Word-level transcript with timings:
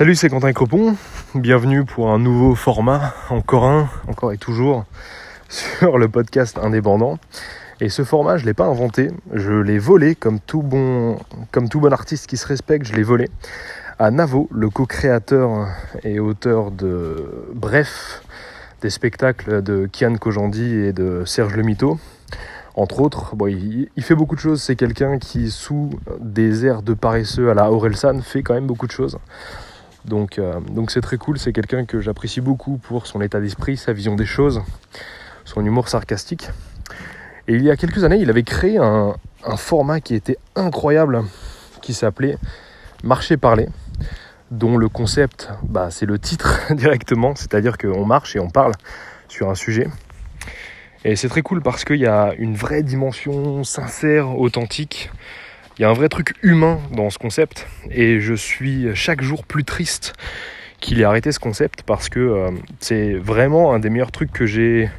Salut, 0.00 0.14
c'est 0.14 0.30
Quentin 0.30 0.54
Crepon. 0.54 0.96
Bienvenue 1.34 1.84
pour 1.84 2.10
un 2.10 2.18
nouveau 2.18 2.54
format, 2.54 3.12
encore 3.28 3.66
un, 3.66 3.90
encore 4.08 4.32
et 4.32 4.38
toujours, 4.38 4.86
sur 5.50 5.98
le 5.98 6.08
podcast 6.08 6.56
indépendant. 6.56 7.18
Et 7.82 7.90
ce 7.90 8.02
format, 8.02 8.38
je 8.38 8.44
ne 8.44 8.46
l'ai 8.46 8.54
pas 8.54 8.64
inventé, 8.64 9.10
je 9.34 9.52
l'ai 9.52 9.78
volé 9.78 10.14
comme 10.14 10.40
tout 10.40 10.62
bon, 10.62 11.18
artiste 11.92 12.28
qui 12.28 12.38
se 12.38 12.46
respecte, 12.46 12.86
je 12.86 12.94
l'ai 12.94 13.02
volé 13.02 13.28
à 13.98 14.10
Navo, 14.10 14.48
le 14.50 14.70
co-créateur 14.70 15.68
et 16.02 16.18
auteur 16.18 16.70
de 16.70 17.50
Bref, 17.54 18.22
des 18.80 18.88
spectacles 18.88 19.62
de 19.62 19.86
Kian 19.86 20.16
Kojandi 20.16 20.76
et 20.76 20.94
de 20.94 21.24
Serge 21.26 21.54
Le 21.54 21.62
Mito. 21.62 21.98
Entre 22.74 23.00
autres, 23.00 23.36
bon, 23.36 23.48
il, 23.48 23.90
il, 23.94 24.02
fait 24.02 24.14
beaucoup 24.14 24.34
de 24.34 24.40
choses. 24.40 24.62
C'est 24.62 24.76
quelqu'un 24.76 25.18
qui, 25.18 25.50
sous 25.50 25.90
des 26.20 26.64
airs 26.64 26.80
de 26.80 26.94
paresseux 26.94 27.50
à 27.50 27.54
la 27.54 27.70
Orelsan, 27.70 28.22
fait 28.22 28.42
quand 28.42 28.54
même 28.54 28.66
beaucoup 28.66 28.86
de 28.86 28.92
choses. 28.92 29.18
Donc, 30.04 30.38
euh, 30.38 30.60
donc 30.60 30.90
c'est 30.90 31.00
très 31.00 31.16
cool. 31.16 31.38
C'est 31.38 31.52
quelqu'un 31.52 31.84
que 31.84 32.00
j'apprécie 32.00 32.40
beaucoup 32.40 32.78
pour 32.78 33.06
son 33.06 33.20
état 33.20 33.40
d'esprit, 33.40 33.76
sa 33.76 33.92
vision 33.92 34.16
des 34.16 34.26
choses, 34.26 34.62
son 35.44 35.64
humour 35.64 35.88
sarcastique. 35.88 36.48
Et 37.48 37.54
il 37.54 37.62
y 37.62 37.70
a 37.70 37.76
quelques 37.76 38.04
années, 38.04 38.18
il 38.20 38.30
avait 38.30 38.42
créé 38.42 38.78
un, 38.78 39.14
format 39.56 40.00
qui 40.00 40.14
était 40.14 40.36
incroyable, 40.54 41.24
qui 41.80 41.94
s'appelait 41.94 42.36
Marcher 43.02 43.38
parler, 43.38 43.68
dont 44.50 44.76
le 44.76 44.88
concept, 44.88 45.48
bah, 45.62 45.90
c'est 45.90 46.04
le 46.04 46.18
titre 46.18 46.60
directement, 46.74 47.34
c'est-à-dire 47.34 47.78
qu'on 47.78 48.04
marche 48.04 48.36
et 48.36 48.40
on 48.40 48.50
parle 48.50 48.72
sur 49.28 49.48
un 49.48 49.54
sujet. 49.54 49.88
Et 51.04 51.16
c'est 51.16 51.30
très 51.30 51.40
cool 51.40 51.62
parce 51.62 51.84
qu'il 51.84 51.96
y 51.96 52.06
a 52.06 52.34
une 52.36 52.54
vraie 52.54 52.82
dimension 52.82 53.64
sincère, 53.64 54.38
authentique. 54.38 55.10
Il 55.80 55.84
y 55.84 55.86
a 55.86 55.88
un 55.88 55.94
vrai 55.94 56.10
truc 56.10 56.34
humain 56.42 56.78
dans 56.92 57.08
ce 57.08 57.16
concept. 57.16 57.66
Et 57.90 58.20
je 58.20 58.34
suis 58.34 58.94
chaque 58.94 59.22
jour 59.22 59.46
plus 59.46 59.64
triste 59.64 60.12
qu'il 60.78 61.00
ait 61.00 61.04
arrêté 61.04 61.32
ce 61.32 61.38
concept 61.38 61.84
parce 61.84 62.10
que 62.10 62.20
euh, 62.20 62.50
c'est 62.80 63.14
vraiment 63.14 63.72
un 63.72 63.78
des 63.78 63.88
meilleurs 63.88 64.12
trucs 64.12 64.30
que 64.30 64.44
j'ai 64.44 64.90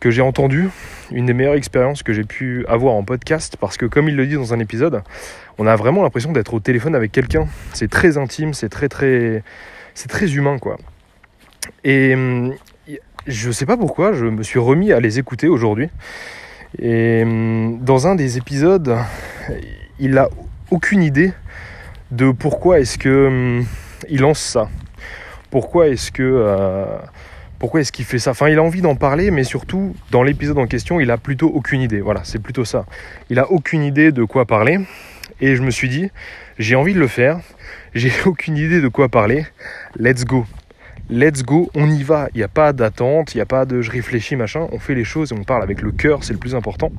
que 0.00 0.10
j'ai 0.10 0.22
entendu, 0.22 0.70
une 1.12 1.26
des 1.26 1.34
meilleures 1.34 1.54
expériences 1.54 2.02
que 2.02 2.12
j'ai 2.12 2.24
pu 2.24 2.66
avoir 2.66 2.94
en 2.94 3.04
podcast 3.04 3.56
parce 3.60 3.76
que 3.76 3.86
comme 3.86 4.08
il 4.08 4.16
le 4.16 4.26
dit 4.26 4.34
dans 4.34 4.52
un 4.54 4.58
épisode, 4.58 5.04
on 5.56 5.68
a 5.68 5.76
vraiment 5.76 6.02
l'impression 6.02 6.32
d'être 6.32 6.52
au 6.52 6.58
téléphone 6.58 6.96
avec 6.96 7.12
quelqu'un. 7.12 7.46
C'est 7.74 7.88
très 7.88 8.18
intime, 8.18 8.54
c'est 8.54 8.68
très 8.68 8.88
très 8.88 9.44
c'est 9.94 10.08
très 10.08 10.34
humain 10.34 10.58
quoi. 10.58 10.78
Et 11.84 12.16
je 13.28 13.50
sais 13.52 13.66
pas 13.66 13.76
pourquoi, 13.76 14.14
je 14.14 14.24
me 14.24 14.42
suis 14.42 14.58
remis 14.58 14.90
à 14.90 14.98
les 14.98 15.20
écouter 15.20 15.46
aujourd'hui. 15.46 15.90
Et 16.80 17.22
hum, 17.22 17.78
dans 17.82 18.08
un 18.08 18.16
des 18.16 18.36
épisodes, 18.36 18.96
il 19.98 20.16
a 20.18 20.28
aucune 20.70 21.02
idée 21.02 21.32
de 22.10 22.30
pourquoi 22.30 22.80
est-ce 22.80 22.98
que 22.98 23.26
hum, 23.26 23.66
il 24.08 24.20
lance 24.20 24.40
ça. 24.40 24.68
Pourquoi 25.50 25.88
est-ce 25.88 26.10
que 26.10 26.22
euh, 26.22 26.98
pourquoi 27.58 27.80
est-ce 27.80 27.92
qu'il 27.92 28.04
fait 28.04 28.18
ça? 28.18 28.32
Enfin, 28.32 28.48
il 28.48 28.58
a 28.58 28.62
envie 28.62 28.82
d'en 28.82 28.96
parler, 28.96 29.30
mais 29.30 29.44
surtout 29.44 29.94
dans 30.10 30.22
l'épisode 30.22 30.58
en 30.58 30.66
question, 30.66 31.00
il 31.00 31.10
a 31.10 31.16
plutôt 31.16 31.48
aucune 31.48 31.80
idée. 31.80 32.00
Voilà, 32.00 32.20
c'est 32.24 32.40
plutôt 32.40 32.64
ça. 32.64 32.86
Il 33.30 33.38
a 33.38 33.50
aucune 33.50 33.82
idée 33.82 34.12
de 34.12 34.24
quoi 34.24 34.44
parler. 34.44 34.80
Et 35.40 35.56
je 35.56 35.62
me 35.62 35.70
suis 35.70 35.88
dit, 35.88 36.10
j'ai 36.58 36.76
envie 36.76 36.94
de 36.94 37.00
le 37.00 37.08
faire. 37.08 37.40
J'ai 37.94 38.12
aucune 38.26 38.56
idée 38.56 38.80
de 38.80 38.88
quoi 38.88 39.08
parler. 39.08 39.46
Let's 39.98 40.24
go 40.24 40.46
let's 41.10 41.42
go, 41.42 41.70
on 41.74 41.90
y 41.90 42.02
va. 42.02 42.28
Il 42.34 42.38
n'y 42.38 42.42
a 42.42 42.48
pas 42.48 42.72
d'attente, 42.72 43.34
il 43.34 43.38
n'y 43.38 43.42
a 43.42 43.46
pas 43.46 43.64
de 43.64 43.82
je 43.82 43.90
réfléchis, 43.90 44.36
machin. 44.36 44.68
On 44.72 44.78
fait 44.78 44.94
les 44.94 45.04
choses 45.04 45.32
et 45.32 45.34
on 45.34 45.44
parle 45.44 45.62
avec 45.62 45.82
le 45.82 45.92
cœur, 45.92 46.24
c'est 46.24 46.32
le 46.32 46.38
plus 46.38 46.54
important. 46.54 46.90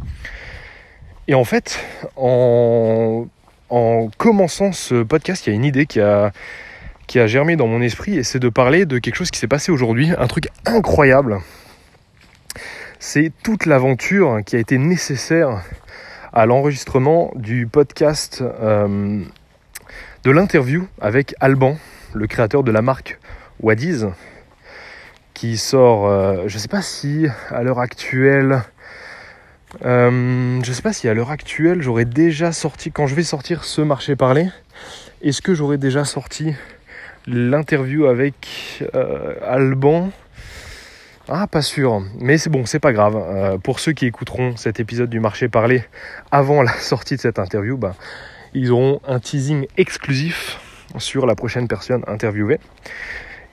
Et 1.28 1.34
en 1.34 1.44
fait, 1.44 1.80
en, 2.18 3.26
en 3.70 4.10
commençant 4.18 4.72
ce 4.72 5.02
podcast, 5.02 5.48
il 5.48 5.50
y 5.50 5.54
a 5.54 5.56
une 5.56 5.66
idée 5.66 5.88
qui 5.88 6.00
a, 6.00 6.32
qui 7.08 7.20
a 7.20 7.26
germé 7.26 7.56
dans 7.56 7.66
mon 7.66 7.82
esprit 7.82 8.16
et 8.18 8.24
c'est 8.24 8.40
de 8.40 8.50
parler 8.50 8.86
de 8.86 9.00
quelque 9.00 9.16
chose 9.16 9.32
qui 9.32 9.40
s'est 9.40 9.48
passé 9.48 9.72
aujourd'hui, 9.72 10.12
un 10.18 10.28
truc 10.28 10.50
incroyable. 10.66 11.40
C'est 13.00 13.32
toute 13.44 13.66
l'aventure 13.66 14.40
qui 14.46 14.56
a 14.56 14.60
été 14.60 14.78
nécessaire 14.78 15.64
à 16.32 16.46
l'enregistrement 16.46 17.32
du 17.36 17.66
podcast 17.66 18.44
euh, 18.44 19.24
de 20.24 20.32
l'interview 20.32 20.88
avec 21.02 21.34
Alban, 21.40 21.78
le 22.14 22.28
créateur 22.28 22.64
de 22.64 22.72
la 22.72 22.82
marque 22.82 23.20
Wadiz, 23.62 24.10
qui 25.34 25.58
sort, 25.58 26.08
euh, 26.08 26.44
je 26.48 26.58
sais 26.60 26.68
pas 26.68 26.82
si 26.82 27.26
à 27.50 27.64
l'heure 27.64 27.80
actuelle, 27.80 28.62
euh, 29.84 30.62
je 30.64 30.72
sais 30.72 30.82
pas 30.82 30.94
si 30.94 31.08
à 31.08 31.14
l'heure 31.14 31.32
actuelle 31.32 31.82
j'aurais 31.82 32.06
déjà 32.06 32.52
sorti, 32.52 32.92
quand 32.92 33.08
je 33.08 33.16
vais 33.16 33.24
sortir 33.24 33.64
ce 33.64 33.82
marché 33.82 34.16
parler, 34.16 34.48
est-ce 35.22 35.42
que 35.42 35.54
j'aurais 35.54 35.78
déjà 35.78 36.06
sorti 36.06 36.54
l'interview 37.28 38.06
avec 38.06 38.84
euh, 38.94 39.36
Alban? 39.42 40.12
Ah, 41.28 41.48
pas 41.48 41.64
sûr, 41.64 42.04
mais 42.20 42.38
c'est 42.38 42.52
bon, 42.52 42.66
c'est 42.68 42.80
pas 42.80 42.94
grave. 42.94 43.16
Euh, 43.16 43.58
pour 43.58 43.80
ceux 43.80 43.94
qui 43.94 44.06
écouteront 44.06 44.56
cet 44.58 44.80
épisode 44.80 45.10
du 45.10 45.20
marché 45.20 45.50
parler 45.50 45.84
avant 46.32 46.62
la 46.62 46.74
sortie 46.74 47.16
de 47.16 47.22
cette 47.22 47.40
interview, 47.40 47.78
bah, 47.78 47.96
ils 48.54 48.72
auront 48.72 49.02
un 49.08 49.20
teasing 49.20 49.66
exclusif 49.78 50.60
sur 51.00 51.26
la 51.26 51.36
prochaine 51.36 51.68
personne 51.68 52.04
interviewée. 52.08 52.60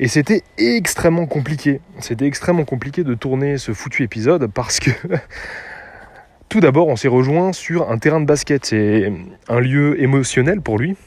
Et 0.00 0.08
c'était 0.08 0.42
extrêmement 0.58 1.26
compliqué. 1.26 1.80
C'était 2.00 2.26
extrêmement 2.26 2.64
compliqué 2.64 3.04
de 3.04 3.14
tourner 3.14 3.56
ce 3.56 3.72
foutu 3.72 4.02
épisode 4.02 4.46
parce 4.48 4.78
que 4.78 4.90
tout 6.52 6.60
d'abord, 6.60 6.88
on 6.88 6.96
s'est 6.96 7.08
rejoint 7.08 7.54
sur 7.54 7.90
un 7.90 7.96
terrain 7.96 8.20
de 8.20 8.26
basket. 8.26 8.66
C'est 8.66 9.10
un 9.48 9.58
lieu 9.58 9.98
émotionnel 10.02 10.60
pour 10.60 10.78
lui 10.78 10.98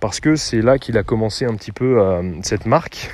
parce 0.00 0.20
que 0.20 0.36
c'est 0.36 0.60
là 0.60 0.76
qu'il 0.76 0.98
a 0.98 1.02
commencé 1.02 1.46
un 1.46 1.54
petit 1.54 1.72
peu 1.72 1.98
euh, 1.98 2.22
cette 2.42 2.66
marque, 2.66 3.10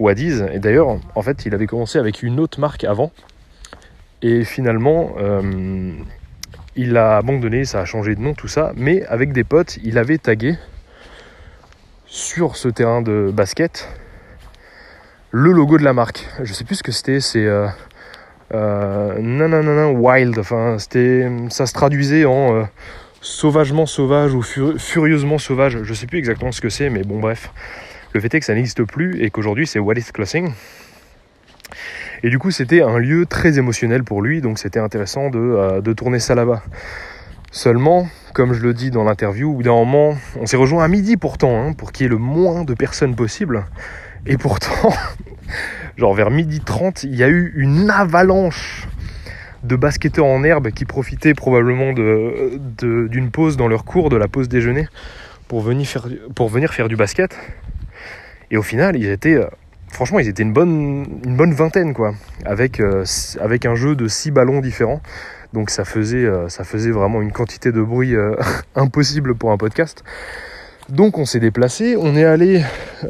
Wadiz. 0.00 0.44
Et 0.52 0.58
d'ailleurs, 0.58 0.98
en 1.14 1.22
fait, 1.22 1.46
il 1.46 1.54
avait 1.54 1.68
commencé 1.68 2.00
avec 2.00 2.24
une 2.24 2.40
autre 2.40 2.58
marque 2.58 2.82
avant. 2.82 3.12
Et 4.22 4.42
finalement, 4.42 5.12
euh, 5.20 5.92
il 6.74 6.96
a 6.96 7.18
abandonné, 7.18 7.64
ça 7.64 7.78
a 7.78 7.84
changé 7.84 8.16
de 8.16 8.20
nom, 8.20 8.34
tout 8.34 8.48
ça. 8.48 8.72
Mais 8.74 9.06
avec 9.06 9.32
des 9.32 9.44
potes, 9.44 9.78
il 9.84 9.98
avait 9.98 10.18
tagué 10.18 10.56
sur 12.06 12.56
ce 12.56 12.66
terrain 12.66 13.02
de 13.02 13.30
basket 13.32 13.88
le 15.30 15.52
logo 15.52 15.78
de 15.78 15.84
la 15.84 15.92
marque. 15.92 16.26
Je 16.42 16.52
sais 16.52 16.64
plus 16.64 16.76
ce 16.76 16.82
que 16.82 16.90
c'était, 16.90 17.20
c'est 17.20 17.46
euh, 17.46 17.68
euh, 18.54 19.18
nanana 19.20 19.90
wild. 19.90 20.38
Enfin, 20.38 20.76
c'était, 20.78 21.30
ça 21.50 21.66
se 21.66 21.72
traduisait 21.72 22.24
en 22.24 22.56
euh, 22.56 22.62
sauvagement 23.20 23.86
sauvage 23.86 24.34
ou 24.34 24.42
furieusement 24.42 25.38
sauvage. 25.38 25.82
Je 25.82 25.94
sais 25.94 26.06
plus 26.06 26.18
exactement 26.18 26.52
ce 26.52 26.60
que 26.60 26.68
c'est, 26.68 26.90
mais 26.90 27.02
bon, 27.02 27.18
bref. 27.18 27.52
Le 28.12 28.20
fait 28.20 28.34
est 28.34 28.40
que 28.40 28.46
ça 28.46 28.54
n'existe 28.54 28.84
plus 28.84 29.22
et 29.22 29.30
qu'aujourd'hui 29.30 29.66
c'est 29.66 29.78
Wallis 29.78 30.06
Crossing. 30.12 30.52
Et 32.22 32.30
du 32.30 32.38
coup, 32.38 32.50
c'était 32.50 32.82
un 32.82 32.98
lieu 32.98 33.26
très 33.26 33.58
émotionnel 33.58 34.02
pour 34.02 34.22
lui, 34.22 34.40
donc 34.40 34.58
c'était 34.58 34.80
intéressant 34.80 35.30
de, 35.30 35.38
euh, 35.38 35.80
de 35.80 35.92
tourner 35.92 36.18
ça 36.18 36.34
là-bas. 36.34 36.62
Seulement, 37.50 38.08
comme 38.34 38.52
je 38.52 38.62
le 38.62 38.74
dis 38.74 38.90
dans 38.90 39.04
l'interview, 39.04 39.50
au 39.50 39.54
bout 39.54 39.62
d'un 39.62 39.72
moment, 39.72 40.16
on 40.40 40.46
s'est 40.46 40.56
rejoint 40.56 40.84
à 40.84 40.88
midi 40.88 41.16
pourtant, 41.16 41.62
hein, 41.62 41.72
pour 41.72 41.92
qu'il 41.92 42.04
y 42.04 42.06
ait 42.06 42.10
le 42.10 42.18
moins 42.18 42.64
de 42.64 42.74
personnes 42.74 43.14
possible. 43.14 43.64
Et 44.26 44.36
pourtant, 44.36 44.92
genre 45.98 46.14
vers 46.14 46.30
midi 46.30 46.60
30, 46.60 47.02
il 47.02 47.16
y 47.16 47.24
a 47.24 47.28
eu 47.28 47.52
une 47.56 47.90
avalanche 47.90 48.86
de 49.64 49.74
basketteurs 49.74 50.26
en 50.26 50.44
herbe 50.44 50.70
qui 50.70 50.84
profitaient 50.84 51.34
probablement 51.34 51.92
d'une 51.92 53.30
pause 53.32 53.56
dans 53.56 53.66
leur 53.66 53.84
cours, 53.84 54.08
de 54.08 54.16
la 54.16 54.28
pause 54.28 54.48
déjeuner, 54.48 54.86
pour 55.48 55.60
venir, 55.60 55.86
faire, 55.86 56.06
pour 56.36 56.48
venir 56.48 56.72
faire 56.72 56.88
du 56.88 56.94
basket. 56.94 57.36
Et 58.52 58.56
au 58.56 58.62
final, 58.62 58.96
ils 58.96 59.08
étaient, 59.08 59.34
euh, 59.34 59.46
franchement, 59.90 60.20
ils 60.20 60.28
étaient 60.28 60.44
une 60.44 60.52
bonne, 60.52 61.52
vingtaine, 61.52 61.92
quoi, 61.94 62.14
avec, 62.44 62.78
euh, 62.78 63.04
avec 63.40 63.66
un 63.66 63.74
jeu 63.74 63.96
de 63.96 64.06
six 64.06 64.30
ballons 64.30 64.60
différents. 64.60 65.02
Donc 65.52 65.70
ça 65.70 65.84
faisait, 65.84 66.24
euh, 66.24 66.46
vraiment 66.92 67.20
une 67.20 67.32
quantité 67.32 67.72
de 67.72 67.82
bruit 67.82 68.14
impossible 68.76 69.34
pour 69.34 69.50
un 69.50 69.56
podcast. 69.56 70.04
Donc 70.88 71.18
on 71.18 71.24
s'est 71.24 71.40
déplacé, 71.40 71.96
on 71.98 72.14
est 72.14 72.24
allé 72.24 72.62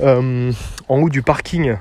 en 0.02 0.98
haut 0.98 1.10
du 1.10 1.22
parking, 1.22 1.76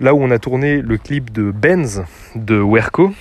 là 0.00 0.14
où 0.14 0.22
on 0.22 0.30
a 0.30 0.38
tourné 0.38 0.82
le 0.82 0.98
clip 0.98 1.32
de 1.32 1.50
Benz 1.50 2.04
de 2.34 2.60
Werco. 2.60 3.12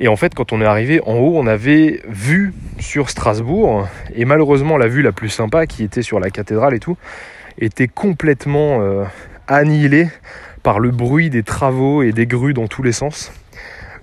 Et 0.00 0.08
en 0.08 0.16
fait, 0.16 0.34
quand 0.34 0.52
on 0.52 0.60
est 0.60 0.66
arrivé 0.66 1.00
en 1.06 1.14
haut, 1.14 1.36
on 1.36 1.46
avait 1.46 2.00
vu 2.08 2.52
sur 2.78 3.10
Strasbourg, 3.10 3.88
et 4.14 4.24
malheureusement 4.24 4.76
la 4.76 4.88
vue 4.88 5.02
la 5.02 5.12
plus 5.12 5.28
sympa, 5.28 5.66
qui 5.66 5.84
était 5.84 6.02
sur 6.02 6.18
la 6.18 6.30
cathédrale 6.30 6.74
et 6.74 6.80
tout, 6.80 6.96
était 7.58 7.88
complètement 7.88 8.80
euh, 8.80 9.04
annihilée 9.46 10.08
par 10.62 10.80
le 10.80 10.90
bruit 10.90 11.30
des 11.30 11.42
travaux 11.42 12.02
et 12.02 12.12
des 12.12 12.26
grues 12.26 12.54
dans 12.54 12.66
tous 12.66 12.82
les 12.82 12.92
sens. 12.92 13.32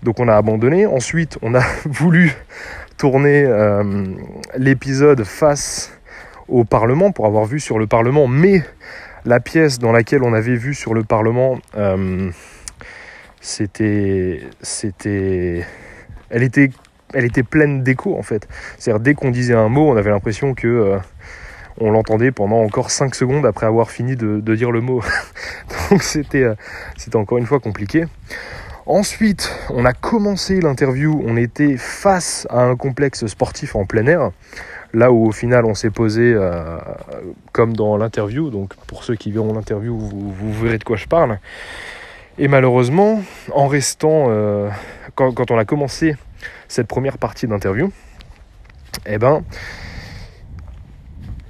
Donc 0.04 0.20
on 0.20 0.28
a 0.28 0.36
abandonné. 0.36 0.86
Ensuite, 0.86 1.38
on 1.42 1.56
a 1.56 1.64
voulu 1.86 2.34
tourner 2.98 3.44
euh, 3.46 4.06
l'épisode 4.58 5.24
face 5.24 5.98
au 6.48 6.64
Parlement 6.64 7.12
pour 7.12 7.26
avoir 7.26 7.46
vu 7.46 7.60
sur 7.60 7.80
le 7.80 7.88
Parlement, 7.88 8.28
mais 8.28 8.64
la 9.26 9.40
pièce 9.40 9.80
dans 9.80 9.92
laquelle 9.92 10.24
on 10.24 10.34
avait 10.34 10.56
vu 10.56 10.74
sur 10.74 10.94
le 10.94 11.04
Parlement, 11.04 11.60
euh, 11.78 12.32
c'était, 13.40 14.42
elle 16.30 16.44
était, 16.44 17.44
pleine 17.44 17.84
d'écho 17.84 18.18
en 18.18 18.24
fait. 18.24 18.48
C'est-à-dire 18.78 19.02
dès 19.02 19.14
qu'on 19.14 19.32
disait 19.32 19.56
un 19.56 19.70
mot, 19.70 19.90
on 19.92 19.98
avait 19.98 20.12
l'impression 20.12 20.54
que 20.54 20.68
euh, 20.68 20.98
on 21.80 21.92
l'entendait 21.92 22.32
pendant 22.32 22.62
encore 22.62 22.92
5 22.92 23.16
secondes 23.16 23.46
après 23.46 23.66
avoir 23.66 23.92
fini 23.92 24.16
de, 24.16 24.56
dire 24.56 24.72
le 24.72 24.82
mot. 24.82 25.02
Donc 25.90 26.02
euh, 26.16 26.56
c'était 26.98 27.16
encore 27.16 27.38
une 27.38 27.46
fois 27.46 27.60
compliqué. 27.60 28.06
Ensuite, 28.88 29.56
on 29.70 29.86
a 29.86 29.94
commencé 29.94 30.60
l'interview, 30.60 31.22
on 31.26 31.38
était 31.38 31.78
face 31.78 32.48
à 32.50 32.64
un 32.64 32.76
complexe 32.76 33.28
sportif 33.28 33.76
en 33.76 33.86
plein 33.86 34.08
air, 34.08 34.32
là 34.94 35.12
où 35.12 35.28
au 35.28 35.32
final 35.32 35.66
on 35.66 35.74
s'est 35.74 35.90
posé 35.90 36.34
euh, 36.34 36.78
comme 37.52 37.76
dans 37.76 37.98
l'interview, 37.98 38.50
donc 38.50 38.76
pour 38.88 39.04
ceux 39.04 39.16
qui 39.16 39.32
verront 39.32 39.54
l'interview, 39.54 39.98
vous, 39.98 40.54
verrez 40.54 40.78
de 40.78 40.84
quoi 40.84 40.98
je 40.98 41.08
parle. 41.08 41.40
Et 42.38 42.48
malheureusement, 42.48 43.22
en 43.54 43.68
restant, 43.68 44.28
euh, 44.30 44.70
quand, 45.16 45.52
on 45.52 45.58
a 45.58 45.66
commencé 45.66 46.16
cette 46.68 46.88
première 46.88 47.18
partie 47.18 47.48
d'interview, 47.48 47.92
eh 49.06 49.18
ben, 49.18 49.44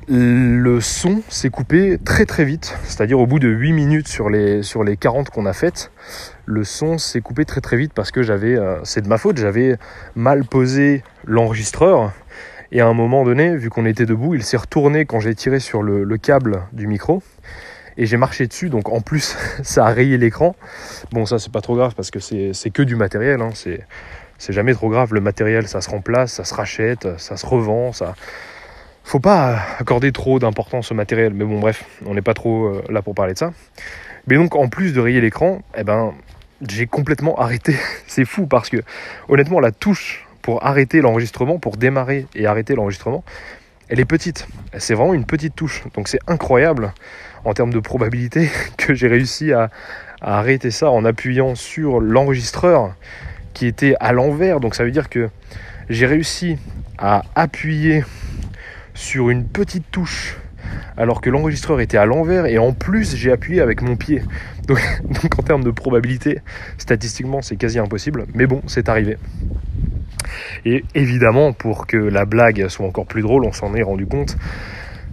le 0.08 0.82
son 0.82 1.22
s'est 1.30 1.50
coupé 1.50 1.98
très 2.04 2.26
très 2.26 2.44
vite, 2.44 2.76
c'est-à-dire 2.84 3.20
au 3.20 3.28
bout 3.28 3.40
de 3.40 3.48
8 3.48 3.72
minutes 3.72 4.08
sur 4.08 4.30
les, 4.30 4.64
sur 4.64 4.84
les 4.84 4.98
40 4.98 5.30
qu'on 5.30 5.46
a 5.46 5.54
faites, 5.54 5.92
le 6.46 6.64
son 6.64 6.98
s'est 6.98 7.22
coupé 7.22 7.46
très 7.46 7.62
très 7.62 7.78
vite 7.78 7.94
parce 7.94 8.12
que 8.12 8.24
j'avais, 8.24 8.58
euh, 8.58 8.80
c'est 8.84 9.02
de 9.02 9.08
ma 9.08 9.18
faute, 9.18 9.38
j'avais 9.38 9.78
mal 10.16 10.44
posé 10.44 11.04
l'enregistreur 11.26 12.12
et 12.72 12.80
à 12.80 12.88
un 12.88 12.94
moment 12.94 13.24
donné, 13.24 13.56
vu 13.56 13.70
qu'on 13.70 13.86
était 13.86 14.06
debout, 14.06 14.34
il 14.34 14.44
s'est 14.44 14.58
retourné 14.58 15.06
quand 15.06 15.20
j'ai 15.20 15.36
tiré 15.36 15.60
sur 15.60 15.84
le, 15.84 16.18
câble 16.18 16.64
du 16.72 16.88
micro 16.88 17.22
et 17.98 18.06
j'ai 18.06 18.16
marché 18.16 18.48
dessus, 18.48 18.70
donc 18.70 18.90
en 18.90 19.02
plus 19.02 19.36
ça 19.64 19.86
a 19.86 19.92
rayé 19.92 20.18
l'écran. 20.18 20.56
Bon 21.12 21.26
ça 21.26 21.40
c'est 21.40 21.52
pas 21.52 21.62
trop 21.62 21.76
grave 21.76 21.94
parce 21.96 22.12
que 22.12 22.20
c'est 22.20 22.70
que 22.70 22.82
du 22.84 22.96
matériel, 22.96 23.42
hein. 23.42 23.50
c'est 23.54 24.54
jamais 24.54 24.74
trop 24.74 24.90
grave, 24.90 25.14
le 25.14 25.22
matériel 25.22 25.68
ça 25.68 25.82
se 25.82 25.90
remplace, 25.90 26.34
ça 26.34 26.46
se 26.46 26.54
rachète, 26.54 27.20
ça 27.20 27.36
se 27.36 27.46
revend, 27.46 27.92
ça 27.92 28.16
faut 29.04 29.20
pas 29.20 29.60
accorder 29.80 30.12
trop 30.14 30.40
d'importance 30.40 30.92
au 30.92 30.96
matériel, 30.96 31.34
mais 31.34 31.44
bon 31.44 31.60
bref, 31.60 31.84
on 32.06 32.14
n'est 32.14 32.22
pas 32.22 32.34
trop 32.34 32.68
euh, 32.68 32.84
là 32.90 33.02
pour 33.02 33.16
parler 33.16 33.34
de 33.34 33.38
ça. 33.38 33.52
Mais 34.28 34.36
donc 34.36 34.56
en 34.56 34.70
plus 34.70 34.94
de 34.94 35.02
rayer 35.02 35.20
l'écran, 35.20 35.62
eh 35.76 35.84
ben 35.84 36.14
j'ai 36.68 36.88
complètement 36.88 37.38
arrêté. 37.40 37.76
C'est 38.08 38.26
fou 38.26 38.48
parce 38.48 38.70
que 38.70 38.78
honnêtement 39.28 39.60
la 39.60 39.72
touche 39.72 40.26
pour 40.42 40.66
arrêter 40.66 41.02
l'enregistrement, 41.02 41.60
pour 41.60 41.78
démarrer 41.78 42.28
et 42.36 42.46
arrêter 42.46 42.76
l'enregistrement, 42.76 43.24
elle 43.90 44.00
est 44.00 44.06
petite. 44.06 44.48
C'est 44.78 44.94
vraiment 44.94 45.14
une 45.14 45.26
petite 45.26 45.56
touche. 45.56 45.84
Donc 45.96 46.08
c'est 46.08 46.20
incroyable 46.28 46.94
en 47.44 47.54
termes 47.54 47.74
de 47.74 47.80
probabilité 47.80 48.50
que 48.78 48.94
j'ai 48.94 49.08
réussi 49.08 49.52
à, 49.52 49.70
arrêter 50.24 50.70
ça 50.70 50.92
en 50.92 51.04
appuyant 51.04 51.56
sur 51.56 52.00
l'enregistreur 52.00 52.94
qui 53.54 53.66
était 53.66 53.96
à 54.00 54.14
l'envers. 54.14 54.60
Donc 54.60 54.76
ça 54.76 54.84
veut 54.84 54.92
dire 54.92 55.10
que 55.10 55.30
j'ai 55.90 56.06
réussi 56.06 56.58
à 56.98 57.24
appuyer 57.36 58.06
sur 58.94 59.30
une 59.30 59.46
petite 59.46 59.90
touche 59.92 60.38
alors 60.96 61.22
que 61.22 61.30
l'enregistreur 61.30 61.82
était 61.82 61.98
à 61.98 62.06
l'envers 62.06 62.46
et 62.46 62.60
en 62.60 62.72
plus 62.72 63.16
j'ai 63.16 63.32
appuyé 63.32 63.62
avec 63.62 63.82
mon 63.82 63.96
pied. 63.96 64.22
Donc, 64.68 64.80
en 65.40 65.44
termes 65.44 65.64
de 65.64 65.72
probabilité, 65.72 66.40
statistiquement 66.78 67.42
c'est 67.42 67.56
quasi 67.56 67.80
impossible, 67.80 68.26
mais 68.34 68.46
bon, 68.46 68.62
c'est 68.68 68.88
arrivé. 68.90 69.18
Et 70.66 70.84
évidemment, 70.96 71.54
pour 71.54 71.88
que 71.88 71.98
la 71.98 72.26
blague 72.26 72.68
soit 72.68 72.86
encore 72.86 73.06
plus 73.06 73.22
drôle, 73.22 73.46
on 73.46 73.52
s'en 73.52 73.74
est 73.76 73.84
rendu 73.84 74.06
compte 74.06 74.38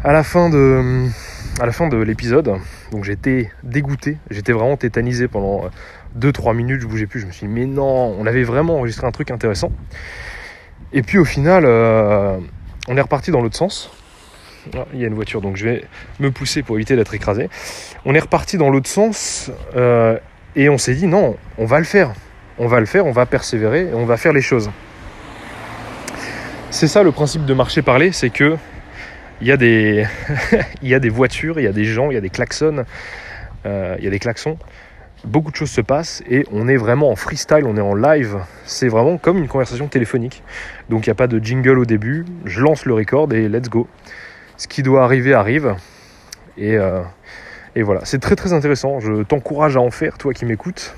à 0.05 0.13
la 0.13 0.23
fin 0.23 0.49
de, 0.49 2.03
l'épisode. 2.03 2.55
Donc 2.93 3.05
j'étais 3.05 3.51
dégoûté, 3.63 4.19
j'étais 4.31 4.53
vraiment 4.53 4.77
tétanisé 4.77 5.29
pendant 5.29 5.71
2-3 6.19 6.55
minutes, 6.55 6.81
je 6.81 6.87
bougeais 6.87 7.07
plus, 7.07 7.21
je 7.21 7.27
me 7.27 7.33
suis 7.33 7.47
dit 7.47 7.53
mais 7.53 7.67
non, 7.67 8.17
on 8.19 8.27
avait 8.27 8.45
vraiment 8.45 8.77
enregistré 8.77 9.07
un 9.07 9.11
truc 9.11 9.31
intéressant. 9.31 9.73
Et 10.93 11.03
puis 11.03 11.19
au 11.19 11.25
final, 11.25 11.65
euh, 11.67 12.39
on 12.89 12.97
est 12.97 13.01
reparti 13.01 13.31
dans 13.31 13.43
l'autre 13.43 13.57
sens. 13.57 13.91
Ah, 14.75 14.87
il 14.93 15.01
y 15.01 15.05
a 15.05 15.07
une 15.07 15.15
voiture, 15.15 15.41
donc 15.41 15.57
je 15.57 15.65
vais 15.65 15.85
me 16.21 16.31
pousser 16.31 16.63
pour 16.63 16.77
éviter 16.77 16.97
d'être 16.97 17.15
écrasé. 17.15 17.49
On 18.05 18.15
est 18.15 18.21
reparti 18.21 18.59
dans 18.59 18.71
l'autre 18.71 18.89
sens 18.89 19.51
euh, 19.77 20.19
et 20.57 20.69
on 20.69 20.79
s'est 20.79 20.95
dit 20.95 21.07
non, 21.07 21.37
on 21.59 21.65
va 21.65 21.79
le 21.79 21.85
faire. 21.85 22.13
On 22.59 22.67
va 22.67 22.81
le 22.81 22.87
faire, 22.87 23.07
on 23.07 23.13
va 23.13 23.25
persévérer 23.25 23.89
on 23.95 24.05
va 24.05 24.17
faire 24.17 24.33
les 24.33 24.41
choses. 24.41 24.71
C'est 26.71 26.89
ça 26.89 27.03
le 27.03 27.13
principe 27.13 27.45
de 27.45 27.55
marcher 27.55 27.83
parler, 27.83 28.13
c'est 28.13 28.31
que 28.31 28.57
il 29.41 29.47
y, 29.47 29.53
a 29.53 29.57
des 29.57 30.07
il 30.83 30.89
y 30.89 30.95
a 30.95 30.99
des 30.99 31.09
voitures, 31.09 31.61
il 31.61 31.65
y 31.65 31.69
a 31.69 31.73
des 31.73 31.85
gens, 31.85 32.11
il 32.11 32.15
y 32.15 32.17
a 32.17 32.21
des 32.21 32.31
klaxons, 32.31 32.85
euh, 33.67 33.97
il 33.99 34.05
y 34.05 34.09
a 34.09 34.11
des 34.11 34.19
klaxons 34.19 34.59
beaucoup 35.25 35.51
de 35.51 35.57
choses 35.57 35.71
se 35.71 35.81
passent 35.81 36.23
et 36.29 36.47
on 36.53 36.69
est 36.69 36.77
vraiment 36.77 37.11
en 37.11 37.17
freestyle, 37.17 37.65
on 37.65 37.77
est 37.77 37.83
en 37.83 37.95
live. 37.95 38.39
C'est 38.65 38.89
vraiment 38.89 39.19
comme 39.19 39.39
une 39.39 39.49
conversation 39.49 39.89
téléphonique. 39.89 40.43
Donc 40.89 41.07
il 41.07 41.11
n'y 41.11 41.13
a 41.13 41.17
pas 41.17 41.27
de 41.27 41.39
jingle 41.39 41.79
au 41.79 41.85
début, 41.85 42.25
je 42.45 42.61
lance 42.61 42.85
le 42.85 42.95
record 42.95 43.33
et 43.33 43.49
let's 43.49 43.69
go. 43.69 43.89
Ce 44.57 44.69
qui 44.69 44.83
doit 44.83 45.05
arriver 45.05 45.35
arrive. 45.35 45.75
Et, 46.57 46.77
euh, 46.77 47.03
et 47.77 47.83
voilà, 47.83 48.05
c'est 48.05 48.19
très 48.19 48.37
très 48.37 48.53
intéressant. 48.53 49.01
Je 49.01 49.23
t'encourage 49.23 49.77
à 49.77 49.81
en 49.81 49.91
faire, 49.91 50.19
toi 50.19 50.33
qui 50.33 50.45
m'écoutes. 50.45 50.95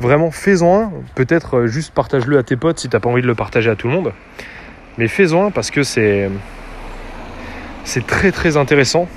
Vraiment, 0.00 0.30
fais-en 0.30 0.80
un. 0.80 0.92
Peut-être 1.14 1.58
euh, 1.58 1.66
juste 1.66 1.94
partage-le 1.94 2.38
à 2.38 2.42
tes 2.42 2.56
potes 2.56 2.78
si 2.78 2.88
t'as 2.88 3.00
pas 3.00 3.08
envie 3.08 3.22
de 3.22 3.26
le 3.26 3.34
partager 3.34 3.70
à 3.70 3.76
tout 3.76 3.88
le 3.88 3.94
monde. 3.94 4.12
Mais 4.98 5.08
fais-en 5.08 5.50
parce 5.50 5.70
que 5.70 5.82
c'est 5.82 6.30
c'est 7.84 8.06
très 8.06 8.32
très 8.32 8.56
intéressant 8.56 9.08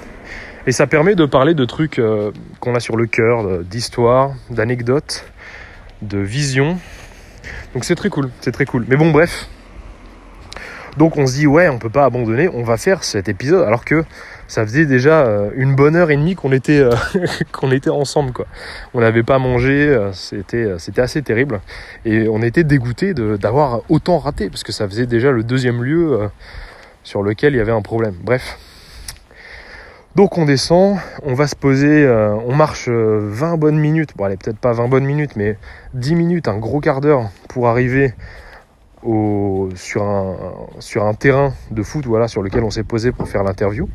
et 0.67 0.71
ça 0.71 0.87
permet 0.87 1.15
de 1.15 1.25
parler 1.25 1.53
de 1.53 1.65
trucs 1.65 1.99
euh, 1.99 2.31
qu'on 2.59 2.75
a 2.75 2.79
sur 2.79 2.97
le 2.97 3.07
cœur, 3.07 3.63
d'histoire, 3.63 4.33
d'anecdotes, 4.49 5.25
de 6.01 6.19
vision. 6.19 6.77
Donc 7.73 7.85
c'est 7.85 7.95
très 7.95 8.09
cool, 8.09 8.29
c'est 8.41 8.51
très 8.51 8.65
cool. 8.65 8.85
Mais 8.87 8.95
bon, 8.95 9.11
bref. 9.11 9.47
Donc 10.97 11.18
on 11.18 11.25
se 11.27 11.36
dit, 11.36 11.47
ouais, 11.47 11.69
on 11.69 11.77
peut 11.77 11.89
pas 11.89 12.06
abandonner, 12.06 12.50
on 12.50 12.63
va 12.63 12.77
faire 12.77 13.03
cet 13.03 13.30
épisode, 13.30 13.65
alors 13.65 13.86
que 13.86 14.03
ça 14.47 14.65
faisait 14.65 14.86
déjà 14.86 15.21
euh, 15.21 15.51
une 15.56 15.75
bonne 15.75 15.95
heure 15.95 16.12
et 16.12 16.18
demie 16.18 16.36
qu'on 16.36 16.51
était, 16.51 16.80
euh, 16.80 16.91
qu'on 17.51 17.71
était 17.71 17.89
ensemble, 17.89 18.31
quoi. 18.31 18.45
On 18.94 19.00
n'avait 19.00 19.24
pas 19.24 19.39
mangé, 19.39 19.97
c'était, 20.13 20.74
c'était 20.80 21.01
assez 21.01 21.21
terrible. 21.21 21.62
Et 22.06 22.27
on 22.27 22.41
était 22.41 22.63
dégoûté 22.63 23.13
d'avoir 23.13 23.81
autant 23.89 24.18
raté, 24.18 24.50
parce 24.50 24.63
que 24.63 24.71
ça 24.71 24.88
faisait 24.88 25.06
déjà 25.06 25.31
le 25.31 25.44
deuxième 25.44 25.83
lieu 25.83 26.30
sur 27.03 27.24
lequel 27.24 27.53
il 27.53 27.57
y 27.57 27.62
avait 27.62 27.71
un 27.71 27.81
problème. 27.81 28.15
Bref. 28.24 28.57
Donc 30.15 30.38
on 30.38 30.45
descend, 30.45 30.97
on 31.24 31.36
va 31.36 31.47
se 31.47 31.56
poser, 31.56 32.03
euh, 32.03 32.33
on 32.47 32.56
marche 32.56 32.89
20 32.89 32.94
euh, 32.94 33.57
bonnes 33.57 33.77
minutes, 33.77 34.09
bon 34.18 34.25
allez 34.25 34.38
peut-être 34.38 34.57
pas 34.57 34.74
20 34.74 34.88
bonnes 34.88 35.06
minutes, 35.06 35.36
mais 35.36 35.56
10 35.94 36.15
minutes, 36.15 36.47
un 36.47 36.57
gros 36.57 36.80
quart 36.80 37.00
d'heure 37.00 37.30
pour 37.47 37.68
arriver 37.69 38.13
sur, 39.01 40.04
un, 40.04 41.13
terrain 41.13 41.54
de 41.72 41.84
foot 41.84 42.06
voilà, 42.06 42.28
sur 42.28 42.42
lequel 42.44 42.63
on 42.63 42.69
s'est 42.69 42.84
posé 42.84 43.12
pour 43.12 43.28
faire 43.28 43.44
l'interview. 43.44 43.90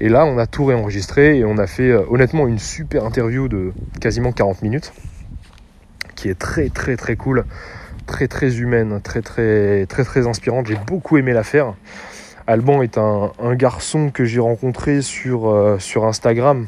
Et 0.00 0.08
là 0.08 0.24
on 0.24 0.38
a 0.38 0.46
tout 0.46 0.64
réenregistré 0.64 1.38
et 1.38 1.44
on 1.44 1.58
a 1.58 1.66
fait 1.66 1.90
euh, 1.90 2.02
honnêtement 2.08 2.46
une 2.46 2.58
super 2.58 3.04
interview 3.04 3.48
de 3.48 3.72
quasiment 4.00 4.32
40 4.32 4.62
minutes, 4.62 4.92
qui 6.14 6.28
est 6.28 6.38
très 6.38 6.70
très 6.70 6.96
très 6.96 7.16
cool, 7.16 7.44
très 8.06 8.26
très 8.26 8.58
humaine, 8.58 9.00
très 9.02 9.20
très 9.20 9.86
très 9.86 10.04
très 10.04 10.26
inspirante, 10.26 10.66
j'ai 10.66 10.78
beaucoup 10.86 11.18
aimé 11.18 11.32
la 11.32 11.44
faire. 11.44 11.74
Alban 12.46 12.82
est 12.82 12.98
un, 12.98 13.30
garçon 13.54 14.10
que 14.10 14.24
j'ai 14.24 14.40
rencontré 14.40 15.02
sur, 15.02 15.50
euh, 15.50 15.78
sur 15.78 16.04
Instagram 16.04 16.66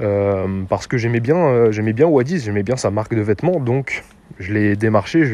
euh, 0.00 0.62
parce 0.68 0.86
que 0.86 0.96
j'aimais 0.96 1.18
bien, 1.18 1.72
j'aimais 1.72 1.92
bien 1.92 2.06
Wadis, 2.06 2.40
j'aimais 2.40 2.62
bien 2.62 2.76
sa 2.76 2.90
marque 2.90 3.14
de 3.14 3.20
vêtements, 3.20 3.58
donc 3.58 4.04
je 4.38 4.52
l'ai 4.52 4.76
démarché, 4.76 5.24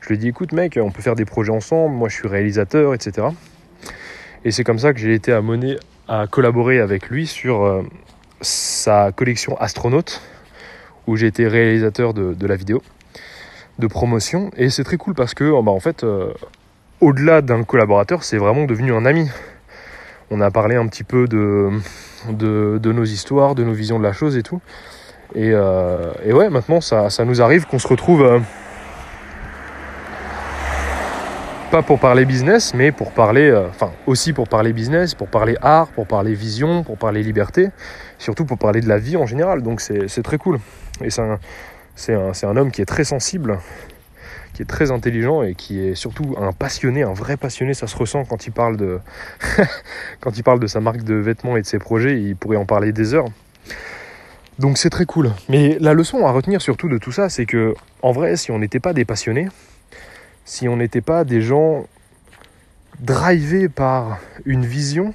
je 0.00 0.08
lui 0.08 0.14
ai 0.14 0.18
dit 0.18 0.28
écoute 0.28 0.52
mec, 0.52 0.78
on 0.80 0.90
peut 0.90 1.02
faire 1.02 1.14
des 1.14 1.24
projets 1.24 1.52
ensemble, 1.52 1.94
moi 1.94 2.08
je 2.08 2.14
suis 2.14 2.28
réalisateur, 2.28 2.94
etc. 2.94 3.28
Et 4.44 4.50
c'est 4.50 4.64
comme 4.64 4.78
ça 4.78 4.92
que 4.92 4.98
j'ai 4.98 5.14
été 5.14 5.32
amené 5.32 5.76
à 6.08 6.26
collaborer 6.26 6.80
avec 6.80 7.08
lui 7.08 7.26
sur 7.26 7.84
sa 8.40 9.12
collection 9.12 9.56
Astronaute, 9.58 10.22
où 11.06 11.16
j'ai 11.16 11.26
été 11.26 11.46
réalisateur 11.46 12.14
de, 12.14 12.46
la 12.46 12.56
vidéo 12.56 12.82
de 13.78 13.86
promotion. 13.86 14.50
Et 14.56 14.70
c'est 14.70 14.84
très 14.84 14.96
cool 14.96 15.14
parce 15.14 15.34
que 15.34 15.50
bah, 15.62 15.70
en 15.70 15.80
fait, 15.80 16.04
au-delà 17.00 17.42
d'un 17.42 17.64
collaborateur, 17.64 18.24
c'est 18.24 18.38
vraiment 18.38 18.64
devenu 18.64 18.94
un 18.94 19.04
ami. 19.04 19.28
On 20.30 20.40
a 20.40 20.50
parlé 20.50 20.76
un 20.76 20.86
petit 20.86 21.02
peu 21.02 21.26
de, 21.26 21.70
de, 22.28 22.92
nos 22.92 23.04
histoires, 23.04 23.54
de 23.54 23.64
nos 23.64 23.72
visions 23.72 23.98
de 23.98 24.04
la 24.04 24.12
chose 24.12 24.36
et 24.36 24.42
tout. 24.42 24.60
Et, 25.34 25.50
euh, 25.52 26.12
ouais, 26.26 26.50
maintenant, 26.50 26.80
ça, 26.80 27.08
nous 27.24 27.40
arrive 27.42 27.66
qu'on 27.66 27.78
se 27.78 27.88
retrouve, 27.88 28.22
euh, 28.22 28.38
pas 31.70 31.82
pour 31.82 32.00
parler 32.00 32.24
business, 32.24 32.74
mais 32.74 32.90
pour 32.90 33.12
parler, 33.12 33.48
euh, 33.48 33.68
enfin 33.68 33.92
aussi 34.06 34.32
pour 34.32 34.48
parler 34.48 34.72
business, 34.72 35.14
pour 35.14 35.28
parler 35.28 35.56
art, 35.62 35.86
pour 35.88 36.06
parler 36.06 36.34
vision, 36.34 36.82
pour 36.82 36.98
parler 36.98 37.22
liberté, 37.22 37.68
surtout 38.18 38.44
pour 38.44 38.58
parler 38.58 38.80
de 38.80 38.88
la 38.88 38.98
vie 38.98 39.16
en 39.16 39.24
général. 39.24 39.62
Donc 39.62 39.80
c'est 39.80 40.22
très 40.22 40.36
cool. 40.36 40.58
Et 41.02 41.10
c'est 41.10 41.22
un, 42.12 42.32
un 42.42 42.56
homme 42.56 42.72
qui 42.72 42.82
est 42.82 42.86
très 42.86 43.04
sensible 43.04 43.58
qui 44.52 44.62
est 44.62 44.66
très 44.66 44.90
intelligent 44.90 45.42
et 45.42 45.54
qui 45.54 45.78
est 45.78 45.94
surtout 45.94 46.34
un 46.36 46.52
passionné, 46.52 47.04
un 47.04 47.12
vrai 47.12 47.36
passionné. 47.36 47.72
Ça 47.72 47.86
se 47.86 47.96
ressent 47.96 48.24
quand 48.24 48.46
il 48.46 48.52
parle 48.52 48.76
de, 48.76 48.98
quand 50.20 50.36
il 50.36 50.42
parle 50.42 50.58
de 50.58 50.66
sa 50.66 50.80
marque 50.80 51.04
de 51.04 51.14
vêtements 51.14 51.56
et 51.56 51.62
de 51.62 51.66
ses 51.66 51.78
projets. 51.78 52.20
Il 52.20 52.34
pourrait 52.34 52.56
en 52.56 52.66
parler 52.66 52.92
des 52.92 53.14
heures. 53.14 53.26
Donc 54.58 54.76
c'est 54.76 54.90
très 54.90 55.06
cool. 55.06 55.30
Mais 55.48 55.78
la 55.80 55.94
leçon 55.94 56.26
à 56.26 56.32
retenir 56.32 56.60
surtout 56.60 56.88
de 56.88 56.98
tout 56.98 57.12
ça, 57.12 57.28
c'est 57.28 57.46
que 57.46 57.74
en 58.02 58.10
vrai, 58.10 58.36
si 58.36 58.50
on 58.50 58.58
n'était 58.58 58.80
pas 58.80 58.92
des 58.92 59.04
passionnés, 59.04 59.48
si 60.50 60.68
on 60.68 60.76
n'était 60.76 61.00
pas 61.00 61.22
des 61.22 61.42
gens 61.42 61.86
drivés 62.98 63.68
par 63.68 64.18
une 64.44 64.66
vision, 64.66 65.14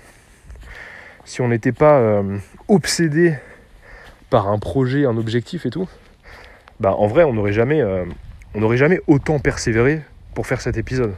si 1.26 1.42
on 1.42 1.50
n'était 1.50 1.74
pas 1.74 2.00
euh, 2.00 2.38
obsédé 2.70 3.36
par 4.30 4.48
un 4.48 4.60
projet, 4.60 5.06
un 5.06 5.18
objectif 5.18 5.66
et 5.66 5.70
tout, 5.70 5.90
bah 6.80 6.96
en 6.98 7.08
vrai 7.08 7.26
on 7.26 7.34
n'aurait 7.34 7.52
jamais, 7.52 7.82
euh, 7.82 8.06
autant 9.08 9.40
persévéré 9.40 10.02
pour 10.36 10.48
faire 10.48 10.62
cet 10.62 10.78
épisode. 10.78 11.14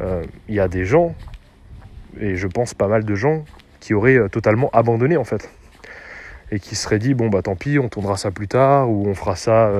Euh, 0.00 0.22
Il 0.50 0.54
y 0.54 0.60
a 0.60 0.68
des 0.68 0.84
gens, 0.84 1.14
et 2.20 2.36
je 2.36 2.46
pense 2.46 2.74
pas 2.74 2.88
mal 2.88 3.06
de 3.06 3.14
gens, 3.14 3.46
qui 3.80 3.94
auraient 3.94 4.18
euh, 4.18 4.28
totalement 4.28 4.68
abandonné 4.74 5.16
en 5.16 5.24
fait. 5.24 5.48
Et 6.50 6.60
qui 6.60 6.76
se 6.76 6.82
seraient 6.82 6.98
dit 6.98 7.14
bon 7.14 7.30
bah 7.30 7.40
tant 7.40 7.56
pis, 7.56 7.78
on 7.78 7.88
tournera 7.88 8.18
ça 8.18 8.30
plus 8.32 8.48
tard, 8.48 8.90
ou 8.90 9.08
on 9.08 9.14
fera 9.14 9.34
ça, 9.34 9.72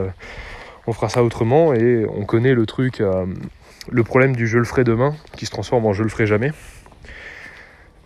on 0.90 0.92
fera 0.92 1.08
ça 1.08 1.22
autrement, 1.22 1.72
et 1.72 2.04
on 2.16 2.24
connaît 2.24 2.52
le 2.52 2.66
truc, 2.66 3.00
euh, 3.00 3.24
le 3.88 4.02
problème 4.02 4.34
du 4.34 4.48
je 4.48 4.58
le 4.58 4.64
ferai 4.64 4.82
demain, 4.82 5.14
qui 5.36 5.46
se 5.46 5.52
transforme 5.52 5.86
en 5.86 5.92
je 5.92 6.02
le 6.02 6.08
ferai 6.08 6.26
jamais. 6.26 6.52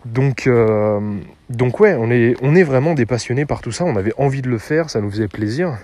Donc, 0.05 0.45
euh, 0.45 1.17
donc 1.49 1.79
ouais, 1.79 1.95
on 1.99 2.11
est, 2.11 2.35
on 2.43 2.53
est 2.53 2.61
vraiment 2.61 2.93
des 2.93 3.07
passionnés 3.07 3.47
par 3.47 3.61
tout 3.61 3.71
ça. 3.71 3.85
On 3.85 3.95
avait 3.95 4.13
envie 4.19 4.43
de 4.43 4.49
le 4.49 4.59
faire, 4.59 4.91
ça 4.91 5.01
nous 5.01 5.09
faisait 5.09 5.27
plaisir. 5.27 5.79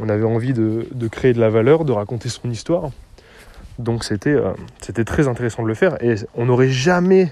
On 0.00 0.08
avait 0.08 0.24
envie 0.24 0.54
de, 0.54 0.86
créer 1.10 1.34
de 1.34 1.40
la 1.40 1.50
valeur, 1.50 1.84
de 1.84 1.92
raconter 1.92 2.30
son 2.30 2.50
histoire. 2.50 2.88
Donc 3.78 4.02
c'était, 4.02 4.30
euh, 4.30 4.52
c'était 4.80 5.04
très 5.04 5.28
intéressant 5.28 5.62
de 5.64 5.68
le 5.68 5.74
faire. 5.74 6.02
Et 6.02 6.14
on 6.34 6.46
n'aurait 6.46 6.70
jamais 6.70 7.30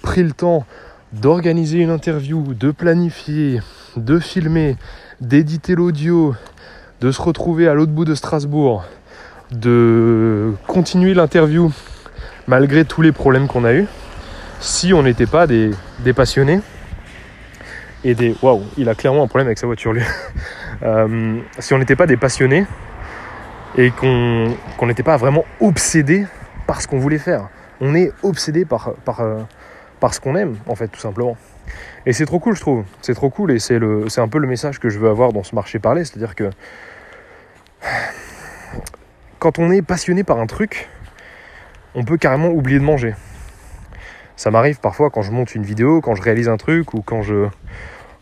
pris 0.00 0.22
le 0.22 0.30
temps 0.30 0.64
d'organiser 1.12 1.78
une 1.78 1.90
interview, 1.90 2.54
de 2.54 2.70
planifier, 2.70 3.58
de 3.96 4.20
filmer, 4.20 4.76
d'éditer 5.20 5.74
l'audio, 5.74 6.36
de 7.02 7.10
se 7.10 7.20
retrouver 7.20 7.66
à 7.66 7.74
l'autre 7.74 7.90
bout 7.90 8.04
de 8.04 8.14
Strasbourg, 8.14 8.84
de 9.50 10.52
continuer 10.68 11.14
l'interview 11.14 11.72
malgré 12.46 12.84
tous 12.84 13.02
les 13.02 13.10
problèmes 13.10 13.48
qu'on 13.48 13.64
a 13.64 13.74
eus 13.74 13.86
si 14.60 14.94
on 14.94 15.02
n'était 15.02 15.26
pas 15.26 15.48
des, 15.48 15.72
passionnés 16.14 16.60
et 18.04 18.14
des... 18.14 18.36
Waouh, 18.40 18.62
il 18.76 18.88
a 18.88 18.94
clairement 18.94 19.24
un 19.24 19.26
problème 19.26 19.48
avec 19.48 19.58
sa 19.58 19.66
voiture, 19.66 19.92
lui. 19.92 20.02
Euh, 20.84 21.38
si 21.60 21.74
on 21.74 21.78
n'était 21.78 21.94
pas 21.94 22.08
des 22.08 22.16
passionnés 22.16 22.66
et 23.78 23.92
qu'on 23.92 24.56
n'était 24.84 25.04
pas 25.04 25.16
vraiment 25.16 25.44
obsédés 25.60 26.26
par 26.66 26.80
ce 26.80 26.88
qu'on 26.88 26.98
voulait 26.98 27.18
faire. 27.18 27.50
On 27.80 27.94
est 27.94 28.10
obsédé 28.24 28.64
par, 28.64 28.94
par, 29.04 29.20
euh, 29.20 29.38
par 30.00 30.12
ce 30.12 30.18
qu'on 30.18 30.34
aime, 30.34 30.56
en 30.66 30.74
fait, 30.74 30.88
tout 30.88 30.98
simplement. 30.98 31.36
Et 32.04 32.12
c'est 32.12 32.26
trop 32.26 32.40
cool, 32.40 32.56
je 32.56 32.60
trouve. 32.60 32.82
C'est 33.00 33.14
trop 33.14 33.30
cool 33.30 33.52
et 33.52 33.60
c'est 33.60 33.76
un 33.76 34.28
peu 34.28 34.38
le 34.38 34.48
message 34.48 34.80
que 34.80 34.88
je 34.88 34.98
veux 34.98 35.08
avoir 35.08 35.32
dans 35.32 35.44
ce 35.44 35.54
marché 35.54 35.78
parler. 35.78 36.04
C'est-à-dire 36.04 36.34
que 36.34 36.50
quand 39.42 39.58
on 39.58 39.72
est 39.72 39.82
passionné 39.82 40.22
par 40.22 40.38
un 40.38 40.46
truc, 40.46 40.88
on 41.96 42.04
peut 42.04 42.16
carrément 42.16 42.50
oublier 42.50 42.78
de 42.78 42.84
manger. 42.84 43.16
Ça 44.36 44.52
m'arrive 44.52 44.78
parfois 44.78 45.10
quand 45.10 45.22
je 45.22 45.32
monte 45.32 45.56
une 45.56 45.64
vidéo, 45.64 46.00
quand 46.00 46.14
je 46.14 46.22
réalise 46.22 46.48
un 46.48 46.56
truc 46.56 46.94
ou 46.94 47.02
quand 47.02 47.22
je 47.22 47.48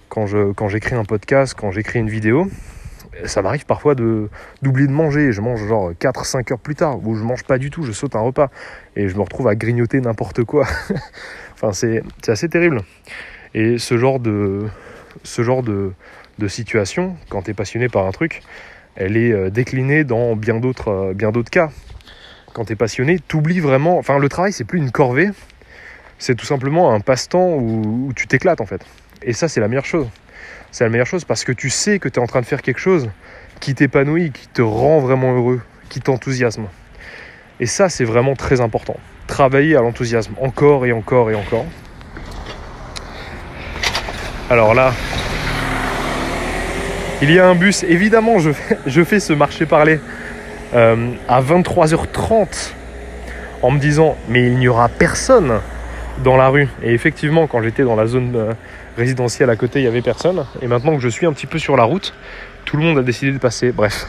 quand 0.09 0.69
j'écris 0.69 0.95
un 0.95 1.05
podcast, 1.05 1.53
quand 1.55 1.73
j'écris 1.73 1.99
une 1.99 2.09
vidéo, 2.09 2.49
ça 3.27 3.43
m'arrive 3.43 3.67
parfois 3.67 3.95
de 3.95 4.31
d'oublier 4.63 4.89
de 4.89 4.95
manger. 4.95 5.31
Je 5.31 5.43
mange 5.43 5.63
genre 5.67 5.91
4 5.99 6.25
5 6.25 6.53
heures 6.53 6.59
plus 6.59 6.75
tard 6.75 7.07
ou 7.07 7.15
je 7.15 7.23
mange 7.23 7.45
pas 7.45 7.59
du 7.59 7.69
tout, 7.69 7.83
je 7.83 7.93
saute 7.93 8.17
un 8.17 8.21
repas 8.21 8.49
et 8.97 9.11
je 9.11 9.15
me 9.15 9.21
retrouve 9.21 9.49
à 9.49 9.55
grignoter 9.55 10.01
n'importe 10.01 10.45
quoi. 10.45 10.67
enfin, 11.53 11.75
c'est 11.75 12.03
assez 12.29 12.49
terrible. 12.49 12.81
Et 13.53 13.77
ce 13.77 13.99
genre 13.99 14.21
de 14.21 14.69
ce 15.23 15.43
genre 15.43 15.63
de 15.63 15.93
de 16.39 16.49
situation 16.49 17.15
quand 17.29 17.43
tu 17.43 17.51
es 17.51 17.55
passionné 17.55 17.91
par 17.91 18.07
un 18.07 18.11
truc, 18.11 18.41
elle 19.01 19.17
est 19.17 19.33
euh, 19.33 19.51
déclinée 19.51 20.05
dans 20.05 20.37
bien 20.37 20.61
d'autres 20.61 20.91
euh, 20.91 21.43
cas. 21.43 21.71
Quand 22.53 22.67
tu 22.67 22.75
es 22.75 22.77
passionné, 22.77 23.19
t'oublies 23.19 23.61
vraiment, 23.61 23.99
enfin 23.99 24.19
le 24.19 24.29
travail 24.29 24.53
c'est 24.53 24.65
plus 24.65 24.79
une 24.79 24.91
corvée, 24.91 25.31
c'est 26.19 26.35
tout 26.35 26.45
simplement 26.45 26.93
un 26.93 27.01
passe-temps 27.01 27.55
où, 27.55 28.09
où 28.09 28.13
tu 28.13 28.27
t'éclates 28.27 28.61
en 28.61 28.67
fait. 28.67 28.85
Et 29.23 29.33
ça, 29.33 29.49
c'est 29.49 29.61
la 29.61 29.69
meilleure 29.69 29.87
chose. 29.87 30.09
C'est 30.71 30.85
la 30.85 30.91
meilleure 30.91 31.07
chose 31.07 31.25
parce 31.25 31.45
que 31.45 31.53
tu 31.53 31.71
sais 31.71 31.99
que 31.99 32.09
tu 32.09 32.21
es 32.21 32.23
en 32.23 32.27
train 32.27 32.41
de 32.41 32.47
faire 32.47 32.63
quelque 32.63 32.79
chose 32.79 33.11
qui 33.59 33.75
t'épanouit, 33.75 34.33
qui 34.33 34.49
te 34.49 34.63
rend 34.63 35.01
vraiment 35.01 35.35
heureux, 35.35 35.61
qui 35.89 36.01
t'enthousiasme. 36.01 36.67
Et 37.59 37.67
ça, 37.67 37.89
c'est 37.89 38.05
vraiment 38.05 38.35
très 38.35 38.61
important. 38.61 38.97
Travailler 39.27 39.77
à 39.77 39.81
l'enthousiasme 39.81 40.35
encore 40.41 40.87
et 40.87 40.93
encore 40.93 41.31
et 41.31 41.35
encore. 41.35 41.67
Alors 44.51 44.75
là, 44.75 44.93
il 47.23 47.31
y 47.31 47.39
a 47.39 47.47
un 47.47 47.55
bus. 47.55 47.83
Évidemment, 47.83 48.39
je 48.39 49.05
fais, 49.05 49.21
ce 49.21 49.33
marché 49.33 49.67
parler 49.67 50.01
euh, 50.75 51.11
à 51.29 51.43
23h30 51.43 52.73
en 53.63 53.71
me 53.71 53.79
disant 53.79 54.17
mais 54.29 54.47
il 54.47 54.57
n'y 54.57 54.69
aura 54.69 54.89
personne 54.89 55.61
dans 56.25 56.37
la 56.37 56.49
rue. 56.49 56.69
Et 56.83 56.93
effectivement, 56.93 57.47
quand 57.47 57.63
j'étais 57.63 57.83
dans 57.83 57.97
la 57.97 58.07
zone 58.07 58.33
euh, 58.37 58.53
résidentielle 58.97 59.51
à 59.51 59.57
côté, 59.57 59.81
il 59.81 59.83
n'y 59.83 59.89
avait 59.89 60.03
personne. 60.03 60.45
Et 60.63 60.67
maintenant 60.67 60.95
que 60.95 61.03
je 61.03 61.09
suis 61.09 61.27
un 61.27 61.33
petit 61.33 61.47
peu 61.47 61.59
sur 61.59 61.77
la 61.77 61.85
route, 61.85 62.15
tout 62.65 62.77
le 62.77 62.83
monde 62.83 62.99
a 62.99 63.03
décidé 63.03 63.33
de 63.33 63.39
passer. 63.39 63.73
Bref. 63.73 64.07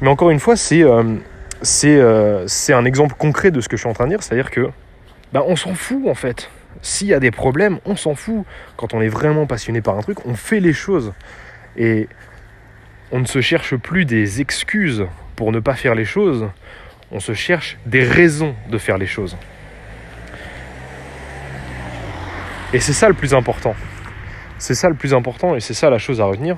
Mais 0.00 0.08
encore 0.08 0.30
une 0.30 0.40
fois, 0.40 0.54
euh, 0.72 1.16
c'est 1.62 2.72
un 2.72 2.84
exemple 2.84 3.14
concret 3.16 3.52
de 3.52 3.60
ce 3.60 3.68
que 3.68 3.76
je 3.76 3.82
suis 3.82 3.90
en 3.90 3.94
train 3.94 4.04
de 4.04 4.10
dire. 4.10 4.22
C'est-à-dire 4.22 4.50
que 4.50 4.68
bah, 5.32 5.44
on 5.46 5.54
s'en 5.54 5.74
fout 5.74 6.08
en 6.08 6.14
fait. 6.14 6.50
S'il 6.80 7.06
y 7.06 7.14
a 7.14 7.20
des 7.20 7.30
problèmes, 7.30 7.78
on 7.84 7.94
s'en 7.94 8.16
fout. 8.16 8.44
Quand 8.76 8.92
on 8.92 9.00
est 9.00 9.08
vraiment 9.08 9.46
passionné 9.46 9.80
par 9.80 9.96
un 9.96 10.00
truc, 10.00 10.26
on 10.26 10.34
fait 10.34 10.58
les 10.58 10.72
choses. 10.72 11.12
Et 11.76 12.08
on 13.10 13.20
ne 13.20 13.26
se 13.26 13.40
cherche 13.40 13.76
plus 13.76 14.04
des 14.04 14.40
excuses 14.40 15.06
pour 15.36 15.52
ne 15.52 15.60
pas 15.60 15.74
faire 15.74 15.94
les 15.94 16.04
choses. 16.04 16.48
On 17.10 17.20
se 17.20 17.34
cherche 17.34 17.76
des 17.86 18.04
raisons 18.04 18.54
de 18.70 18.78
faire 18.78 18.98
les 18.98 19.06
choses. 19.06 19.36
Et 22.72 22.80
c'est 22.80 22.94
ça 22.94 23.08
le 23.08 23.14
plus 23.14 23.34
important. 23.34 23.74
C'est 24.58 24.74
ça 24.74 24.88
le 24.88 24.94
plus 24.94 25.12
important 25.12 25.56
et 25.56 25.60
c'est 25.60 25.74
ça 25.74 25.90
la 25.90 25.98
chose 25.98 26.20
à 26.20 26.24
retenir. 26.24 26.56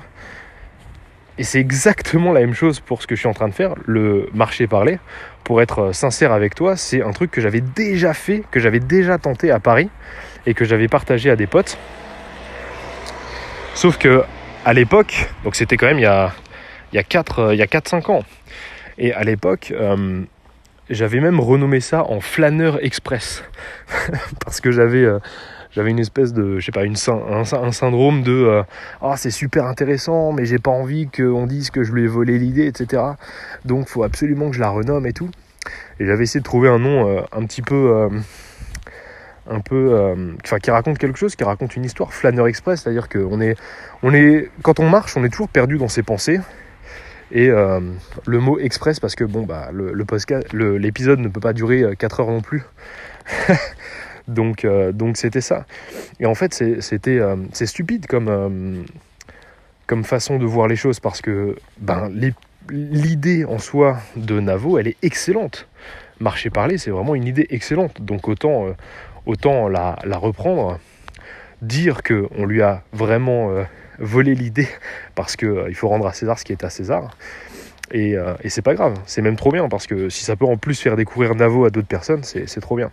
Et 1.37 1.43
c'est 1.43 1.59
exactement 1.59 2.31
la 2.31 2.39
même 2.39 2.53
chose 2.53 2.79
pour 2.79 3.01
ce 3.01 3.07
que 3.07 3.15
je 3.15 3.19
suis 3.19 3.27
en 3.27 3.33
train 3.33 3.49
de 3.49 3.53
faire, 3.53 3.73
le 3.85 4.29
marché 4.33 4.67
parler. 4.67 4.99
Pour 5.43 5.61
être 5.61 5.91
sincère 5.93 6.31
avec 6.31 6.55
toi, 6.55 6.77
c'est 6.77 7.01
un 7.01 7.11
truc 7.11 7.31
que 7.31 7.41
j'avais 7.41 7.59
déjà 7.59 8.13
fait, 8.13 8.43
que 8.51 8.61
j'avais 8.61 8.79
déjà 8.79 9.17
tenté 9.17 9.51
à 9.51 9.59
Paris 9.59 9.89
et 10.45 10.53
que 10.53 10.63
j'avais 10.63 10.87
partagé 10.87 11.29
à 11.29 11.35
des 11.35 11.47
potes. 11.47 11.77
Sauf 13.73 13.97
que 13.97 14.23
à 14.65 14.73
l'époque, 14.73 15.29
donc 15.43 15.55
c'était 15.55 15.77
quand 15.77 15.85
même 15.87 15.99
il 15.99 16.03
y 16.03 16.07
a, 16.07 16.33
il 16.91 16.95
y 16.95 16.99
a 16.99 17.03
4 17.03 17.53
il 17.53 17.59
y 17.59 17.61
a 17.61 17.67
4-5 17.67 18.11
ans. 18.11 18.23
Et 18.97 19.13
à 19.13 19.23
l'époque, 19.23 19.73
euh, 19.75 20.21
j'avais 20.89 21.19
même 21.19 21.39
renommé 21.39 21.79
ça 21.79 22.03
en 22.05 22.19
flâneur 22.19 22.83
express. 22.83 23.43
Parce 24.43 24.61
que 24.61 24.71
j'avais 24.71 25.03
euh, 25.03 25.19
j'avais 25.71 25.91
une 25.91 25.99
espèce 25.99 26.31
de, 26.33 26.57
je 26.59 26.65
sais 26.65 26.71
pas, 26.71 26.85
une, 26.85 26.93
un, 26.93 27.43
sy- 27.43 27.55
un 27.55 27.71
syndrome 27.73 28.23
de 28.23 28.31
euh, 28.31 28.63
ah 29.01 29.15
c'est 29.17 29.31
super 29.31 29.65
intéressant, 29.65 30.31
mais 30.31 30.45
j'ai 30.45 30.59
pas 30.59 30.71
envie 30.71 31.07
qu'on 31.09 31.45
dise 31.47 31.69
que 31.69 31.83
je 31.83 31.91
lui 31.91 32.03
ai 32.03 32.07
volé 32.07 32.39
l'idée, 32.39 32.65
etc. 32.65 33.03
Donc 33.65 33.87
faut 33.89 34.03
absolument 34.03 34.49
que 34.49 34.55
je 34.55 34.61
la 34.61 34.69
renomme 34.69 35.05
et 35.05 35.13
tout. 35.13 35.29
Et 35.99 36.05
j'avais 36.05 36.23
essayé 36.23 36.39
de 36.39 36.45
trouver 36.45 36.69
un 36.69 36.79
nom 36.79 37.09
euh, 37.09 37.21
un 37.33 37.43
petit 37.45 37.61
peu, 37.61 37.75
euh, 37.75 38.09
un 39.49 39.59
peu, 39.59 39.93
euh, 39.93 40.33
enfin 40.43 40.59
qui 40.59 40.71
raconte 40.71 40.97
quelque 40.97 41.17
chose, 41.17 41.35
qui 41.35 41.43
raconte 41.43 41.75
une 41.75 41.85
histoire. 41.85 42.13
Flâneur 42.13 42.47
express, 42.47 42.81
c'est-à-dire 42.81 43.09
que 43.09 43.19
on 43.19 43.41
est, 43.41 43.55
on 44.03 44.13
est, 44.13 44.49
quand 44.61 44.79
on 44.79 44.89
marche, 44.89 45.15
on 45.17 45.23
est 45.23 45.29
toujours 45.29 45.49
perdu 45.49 45.77
dans 45.77 45.87
ses 45.87 46.03
pensées. 46.03 46.39
Et 47.31 47.49
euh, 47.49 47.79
le 48.27 48.39
mot 48.39 48.59
express 48.59 48.99
parce 48.99 49.15
que 49.15 49.23
bon 49.23 49.43
bah 49.43 49.69
le, 49.73 49.93
l'épisode 50.77 51.19
ne 51.19 51.27
peut 51.27 51.39
pas 51.39 51.53
durer 51.53 51.95
4 51.97 52.19
heures 52.19 52.27
non 52.27 52.41
plus. 52.41 52.63
Donc, 54.27 54.65
euh, 54.65 54.91
donc 54.91 55.17
c'était 55.17 55.41
ça. 55.41 55.65
Et 56.19 56.25
en 56.25 56.35
fait, 56.35 56.53
c'était, 56.79 57.19
euh, 57.19 57.35
c'est 57.53 57.65
stupide 57.65 58.07
comme, 58.07 58.27
euh, 58.29 60.03
façon 60.03 60.37
de 60.37 60.45
voir 60.45 60.67
les 60.67 60.75
choses 60.75 60.99
parce 60.99 61.21
que 61.21 61.55
ben, 61.79 62.11
l'idée 62.69 63.45
en 63.45 63.59
soi 63.59 63.97
de 64.15 64.39
Navo, 64.39 64.77
elle 64.77 64.87
est 64.87 64.97
excellente. 65.03 65.67
Marcher 66.19 66.49
parler, 66.49 66.77
c'est 66.77 66.91
vraiment 66.91 67.13
une 67.13 67.25
idée 67.25 67.45
excellente. 67.49 68.01
Donc 68.01 68.27
autant, 68.27 68.67
euh, 68.67 68.71
autant 69.25 69.67
la, 69.67 69.97
reprendre, 70.17 70.79
dire 71.61 72.03
que 72.03 72.27
on 72.37 72.45
lui 72.45 72.61
a 72.61 72.83
vraiment 72.93 73.51
euh, 73.51 73.63
volé 73.99 74.35
l'idée 74.35 74.67
parce 75.15 75.35
que 75.35 75.45
euh, 75.45 75.73
faut 75.73 75.87
rendre 75.87 76.07
à 76.07 76.13
César 76.13 76.39
ce 76.39 76.45
qui 76.45 76.51
est 76.51 76.63
à 76.63 76.69
César. 76.69 77.15
Et, 77.91 78.17
euh, 78.17 78.33
et 78.43 78.49
c'est 78.49 78.63
pas 78.63 78.73
grave, 78.73 78.97
c'est 79.05 79.21
même 79.21 79.35
trop 79.35 79.51
bien 79.51 79.69
parce 79.69 79.85
que 79.85 80.09
si 80.09 80.25
ça 80.25 80.35
peut 80.35 80.45
en 80.45 80.57
plus 80.57 80.79
faire 80.79 80.95
découvrir 80.95 81.35
Navo 81.35 81.65
à 81.65 81.69
d'autres 81.69 81.87
personnes, 81.87 82.23
c'est 82.23 82.59
trop 82.59 82.75
bien. 82.75 82.91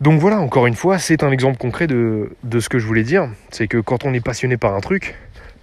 Donc 0.00 0.20
voilà, 0.20 0.40
encore 0.40 0.66
une 0.66 0.74
fois, 0.74 0.98
c'est 0.98 1.22
un 1.22 1.30
exemple 1.30 1.56
concret 1.56 1.86
de, 1.86 2.28
ce 2.60 2.68
que 2.68 2.78
je 2.78 2.86
voulais 2.86 3.04
dire. 3.04 3.28
C'est 3.50 3.68
que 3.68 3.78
quand 3.78 4.04
on 4.04 4.12
est 4.12 4.20
passionné 4.20 4.56
par 4.56 4.74
un 4.74 4.80
truc, 4.80 5.16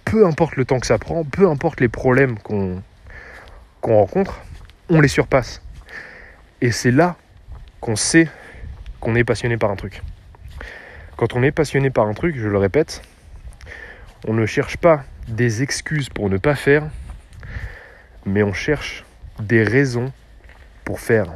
peu 0.04 0.26
importe 0.26 0.56
le 0.56 0.64
temps 0.64 0.80
que 0.80 0.86
ça 0.86 0.98
prend, 0.98 1.24
peu 1.24 1.48
importe 1.48 1.80
les 1.80 1.88
problèmes 1.88 2.38
qu'on 2.38 2.82
qu'on 3.80 3.96
rencontre, 3.96 4.40
on 4.88 5.00
les 5.00 5.08
surpasse. 5.08 5.60
Et 6.60 6.70
c'est 6.70 6.92
là 6.92 7.16
qu'on 7.80 7.96
sait 7.96 8.28
qu'on 9.02 9.16
est 9.16 9.24
passionné 9.24 9.58
par 9.58 9.70
un 9.70 9.76
truc. 9.76 10.00
Quand 11.16 11.34
on 11.34 11.42
est 11.42 11.50
passionné 11.50 11.90
par 11.90 12.06
un 12.06 12.14
truc, 12.14 12.36
je 12.38 12.48
le 12.48 12.56
répète, 12.56 13.02
on 14.26 14.32
ne 14.32 14.46
cherche 14.46 14.76
pas 14.76 15.04
des 15.28 15.62
excuses 15.62 16.08
pour 16.08 16.30
ne 16.30 16.38
pas 16.38 16.54
faire, 16.54 16.84
mais 18.24 18.44
on 18.44 18.52
cherche 18.52 19.04
des 19.40 19.64
raisons 19.64 20.12
pour 20.84 21.00
faire. 21.00 21.26